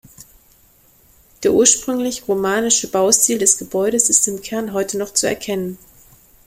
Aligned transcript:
Der 1.43 1.53
ursprünglich 1.53 2.27
romanische 2.27 2.87
Baustil 2.89 3.37
des 3.37 3.59
Gebäudes 3.59 4.09
ist 4.09 4.27
im 4.27 4.41
Kern 4.41 4.73
heute 4.73 4.97
noch 4.97 5.13
zu 5.13 5.27
erkennen. 5.27 5.77